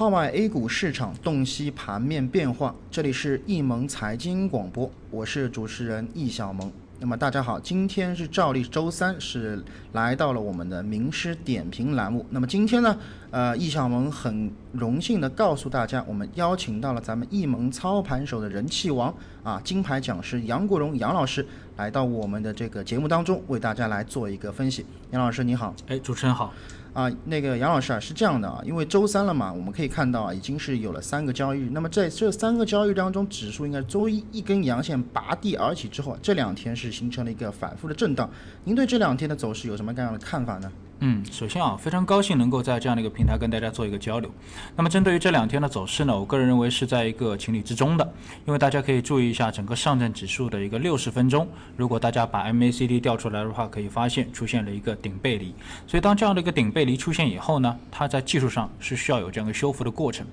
[0.00, 6.72] 号外 A 股市场洞悉盘面变化，这里是易盟财经广播，我是主持人易小萌。
[7.00, 12.24] 那么大家好，今天是照例周三，是来到了我们的名师点评栏目。
[12.30, 12.96] 那么今天呢，
[13.30, 21.46] 呃，易小萌很荣幸的告诉大家，我们邀请到了咱们易盟操盘手的人气王啊，金牌讲师杨国荣杨老师
[21.76, 24.86] 来到我们的这个节目当中，为大家来做一个分析。
[25.10, 26.54] 杨老师你好，哎，主持人好。
[26.92, 31.70] 啊，那个杨老师啊，是这样的啊，因为周三了嘛，我们可以看到啊，已经是有了三个交易日。
[31.72, 38.28] 那么在这三个交易当中，指数应该周一一根阳线拔地而起之后，这两天是形成了一个反复的震荡。
[38.64, 40.70] 您对这两天的走势有什么样的看法呢？
[41.02, 44.30] 嗯，首先啊，非常高兴能够在这样的一个平台跟大家做一个交流。
[44.76, 48.12] 那么针对于这两天的走势呢，我个人认为是在一个情理之中的，
[48.44, 55.54] 因为大家可以注意一下整个上证指数的一个六十分钟，如果大家把 MACD 调出来的话，可以发现出现了一个顶背离。
[55.86, 60.26] 所以当这样的一个顶背离出现以后呢，它在技术上是需要有这样一个修复的过程。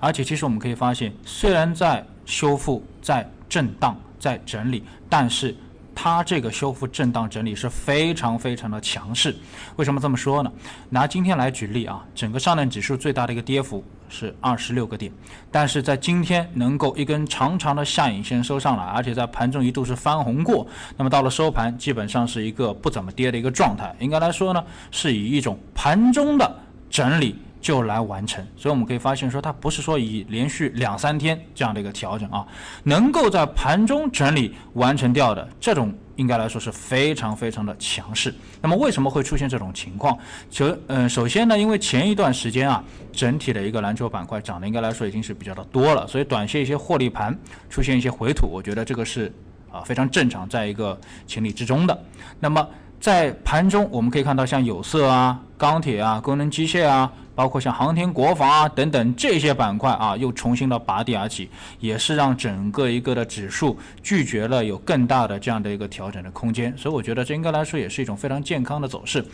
[0.00, 5.54] 而且其实我们可以发现，虽然在修复、在震荡、在整理，但是。
[5.94, 9.34] 它这个修复震荡整理是非常非常的强势，
[9.76, 10.52] 为什么这么说呢？
[10.90, 15.12] 拿今天来举例啊，整个上证指数最大的一个跌幅是二十六个点，
[15.50, 26.58] 但是在今天能够一根长长的下影线收上来，而且在盘中一度是翻红过，那么到了收盘基本上是一个不怎么跌的一个状态，应该来说呢，是以一种盘中的
[26.90, 27.36] 整理。
[27.64, 32.46] 就来完成，所以我们可以发现说，它不是说以连续两三天这样的一个调整啊，
[32.82, 38.34] 能够在盘中整理完成掉的这种，应该来说是非常非常的强势。
[38.60, 40.18] 那么为什么会出现这种情况？
[40.50, 47.34] 首嗯，首先呢，因为前一段时间啊，整体的一个蓝筹板块涨的应该来说已经是比较的多了，所以短线一些获利盘
[47.70, 49.32] 出现一些回吐，我觉得这个是
[49.72, 51.98] 啊非常正常，在一个情理之中的。
[52.40, 52.68] 那么
[53.00, 57.10] 在盘中我们可以看到，像有色啊、钢铁啊、功能机械啊。
[57.34, 61.48] 包括像航天、国防啊等等这些板块啊，又重新的拔地而起，
[61.80, 69.24] 也是让整个一个的指数拒绝了有更大的这样的一个调整的空间，所以我觉得这应该来说也是一种非常健康的走势。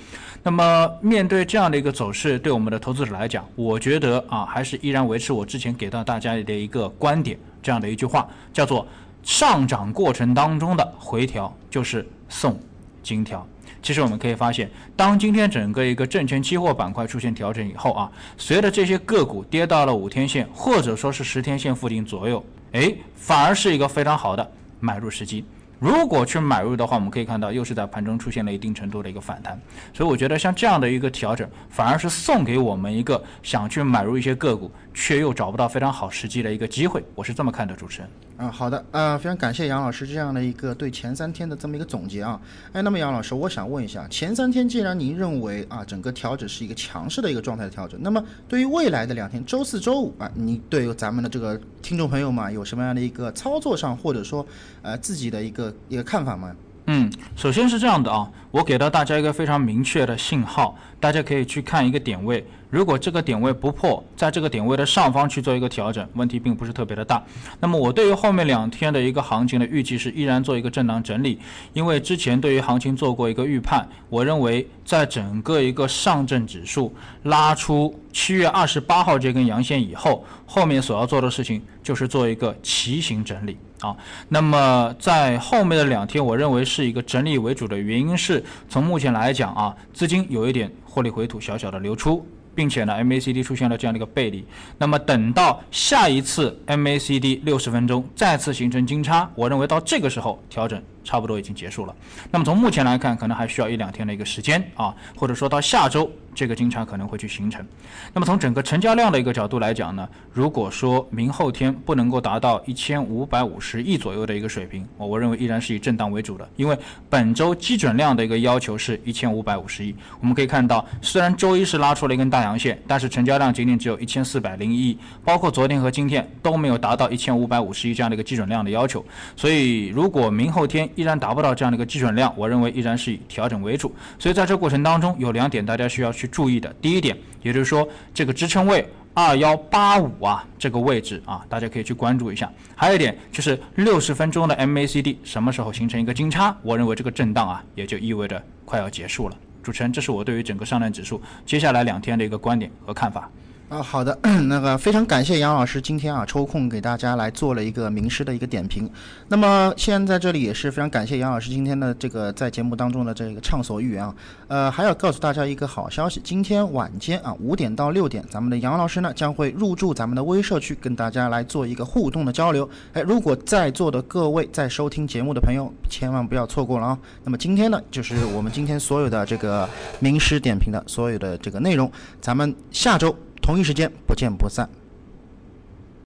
[0.43, 8.87] 那么面对这样的一个走势，对我们的投资者来讲，我觉得啊，还是依然维持我之前给到大家的一个观点，这样的一句话叫做：
[9.23, 12.59] 上涨过程当中的回调就是送
[13.03, 13.47] 金条。
[13.83, 25.45] 其实我们可以发现，当今天整个一个证券期货板块出现调整以后啊，随着这些个股跌到了五天线或者说是十天线附近左右，哎，反而是一个非常好的买入时机。
[25.79, 29.59] 如果去买入的话，我们可以看到又是在盘中出现了一定程度的一个反弹，
[29.95, 37.03] 所以我觉得像这样的一个调整，反而是送给我们一个想去买入一些个股却又找不到非常好时机的一个机会。
[37.15, 38.11] 我是这么看的，主持人。
[38.41, 42.41] 啊，好的，呃，非常感谢杨老师这样的一个对前三天的这么一个总结啊。
[42.73, 54.47] 哎，那么杨老师，我想问一下，前三天既然您认为啊整个调整是一个强势的一个状态的调整，那么对于未来的两天，周四周五啊，你对咱们的这个听众朋友们，有什么样的一个操作上或者说
[54.81, 56.57] 呃自己的一个一个看法吗？
[56.93, 62.45] 嗯，首先是这样的啊，我给到大家一个非常明确的信号，大家可以去看一个点位。
[62.69, 67.23] 如果这个点位不破，在这个点位的上方去做一个调整，问题并不是特别的大。
[67.61, 71.39] 那么我对于后面两天的一个行情的预计是依然做一个震荡整理，
[71.75, 76.93] 因为之前对于行情做过一个预判，我认为在整个一个上证指数
[77.23, 83.97] 拉出七月二十八号这根阳线以后，后面所要做的事情就是做一个骑行整理啊。
[84.29, 92.27] 那么在后面的两天，我认为是一个整理为主的原因是从目前来讲啊，资金有一点获利回吐，小小的流出。
[92.53, 94.45] 并且呢，MACD 出现了这样的一个背离，
[94.77, 100.83] 那么等到下一次 MACD 六十分钟再次形成金叉，我认为到这个时候调整。
[101.05, 101.95] 差不多已经结束了。
[102.31, 107.65] 那么从目前来看，可能还需要一两天的一个时间啊，或者说到下周，这个金叉可能会去形成。
[108.13, 116.49] 那么从整个成交量的一个角度来讲呢，如果说明后天不能够达到一千五百五十亿左右的一个水平，我我认为依然是以震荡为主的。
[116.57, 116.79] 因为
[117.09, 119.95] 本周基准量的一个要求是一千五百五十亿。
[120.21, 129.05] 我们可以看到，虽然周一是拉出了一根大阳线，但是成交量仅仅只有一千四百零一亿，包括昨天和今天都没有达到一千五百五十亿这样的一个基准量的要求。
[129.37, 133.95] 所以如果明后天，依然达不到这样的一个基准量，我认为依然是以调整为主。
[134.19, 136.73] 所以在这过程当中，有两点大家需要去注意的。
[136.81, 142.51] 第一点，也就是说这个支撑位二幺八五啊这个位置啊，大家可以去关注一下。
[142.75, 149.37] 还有一点就是六十分钟的 MACD 什么时候形成一个金叉，我认为这个震荡啊也就意味着快要结束了。
[149.63, 153.31] 主持人，这是我对于整个上证指数接下来两天的一个观点和看法。
[153.71, 154.19] 啊，好的，
[154.49, 158.91] 那个非常感谢杨老师今天啊抽空给大家来做了一个名师的一个点评。
[159.29, 164.13] 那么现在这里也是非常感谢杨老师今天的这个在节目当中的这个畅所欲言啊。
[164.49, 172.69] 呃，还要告诉大家一个好消息，今天晚间啊五点到六点，咱们的杨老师呢将会入驻咱们的微社区，跟大家来做一个互动的交流。
[172.95, 176.99] 哎，如果在座的各位在收听节目的朋友，千万不要错过了啊。
[177.23, 179.69] 那么今天呢，就是我们今天所有的这个
[180.01, 181.89] 名师点评的所有的这个内容，
[182.21, 183.15] 咱们下周。
[183.41, 184.69] 同一时间不见不散。